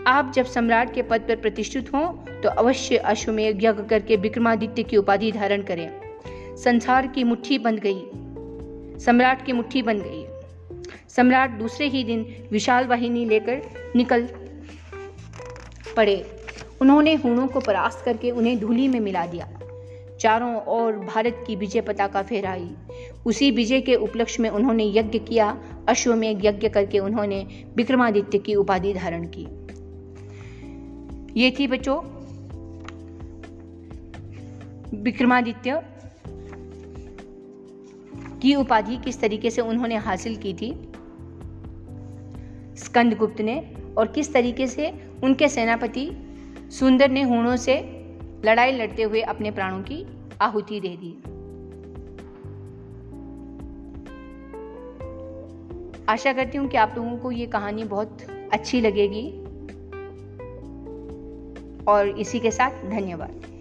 आप 0.06 0.32
जब 0.36 0.46
सम्राट 0.46 0.94
के 0.94 1.02
पद 1.02 1.20
पर 1.20 1.36
प्रतिष्ठित 1.36 1.94
हों 1.94 2.40
तो 2.42 2.48
अवश्य 2.48 2.96
अश्वमेघ 2.96 3.56
यज्ञ 3.56 3.82
करके 3.90 4.16
विक्रमादित्य 4.16 4.82
की 4.82 4.96
उपाधि 4.96 5.32
धारण 5.32 5.62
करें। 5.62 5.90
संसार 6.56 7.06
की 7.06 7.24
मुट्ठी 7.24 7.58
बंध 7.58 7.80
गई। 7.86 8.02
सम्राट 8.98 9.46
की 9.46 9.52
मुट्ठी 9.52 9.82
बन 9.82 9.98
गई। 9.98 10.24
सम्राट 11.08 11.50
दूसरे 11.50 11.86
ही 11.86 12.04
दिन 12.04 12.48
विशाल 12.52 12.86
वाहिनी 12.86 13.24
लेकर 13.24 13.62
निकल 13.96 14.28
पड़े। 15.96 16.35
उन्होंने 16.80 17.14
हूणों 17.14 17.46
को 17.46 17.60
परास्त 17.60 18.04
करके 18.04 18.30
उन्हें 18.30 18.60
धूली 18.60 18.88
में 18.88 19.00
मिला 19.00 19.26
दिया। 19.26 19.60
चारों 20.20 20.62
ओर 20.64 20.92
भारत 20.92 21.44
की 21.46 21.56
विजय 21.56 21.80
पताका 21.80 22.22
फहराई। 22.22 22.70
उसी 23.26 23.50
विजय 23.50 23.80
के 23.80 23.94
उपलक्ष्य 23.94 24.42
में 24.42 24.50
उन्होंने 24.50 24.84
यज्ञ 24.84 25.18
किया। 25.18 25.62
अश्वमेघ 25.88 26.44
यज्ञ 26.44 26.68
करके 26.68 26.98
उन्होंने 26.98 27.64
विक्रमादित्य 27.76 28.38
की 28.38 28.54
उपाधि 28.54 28.94
धारण 28.94 29.28
की। 29.36 29.46
ये 31.40 31.50
थी 31.50 31.66
बच्चों, 31.66 32.02
विक्रमादित्य 35.02 35.82
की 38.42 38.54
उपाधि 38.54 38.96
किस 38.96 39.20
तरीके 39.20 39.50
से 39.50 39.60
उन्होंने 39.60 39.96
हासिल 39.96 40.36
की 40.36 40.54
थी? 40.54 40.92
स्कंदगुप्त 42.76 43.40
ने 43.40 43.74
और 43.98 44.06
किस 44.06 44.32
तरीके 44.32 44.66
से 44.66 44.94
उनके 45.24 45.48
सेनापति 45.48 46.25
सुंदर 46.70 47.10
ने 47.10 47.22
हूणों 47.22 47.56
से 47.56 47.80
लड़ाई 48.44 48.72
लड़ते 48.72 49.02
हुए 49.02 49.20
अपने 49.20 49.50
प्राणों 49.50 49.82
की 49.82 50.06
आहुति 50.40 50.80
दे 50.80 50.88
दी। 50.88 51.16
आशा 56.08 56.32
करती 56.32 56.58
हूँ 56.58 56.68
कि 56.68 56.76
आप 56.76 56.94
लोगों 56.96 57.18
को 57.18 57.30
ये 57.30 57.46
कहानी 57.46 57.84
बहुत 57.84 58.18
अच्छी 58.52 58.80
लगेगी। 58.80 59.42
और 61.88 62.08
इसी 62.08 62.40
के 62.40 62.50
साथ 62.50 62.70
धन्यवाद। 62.70 63.55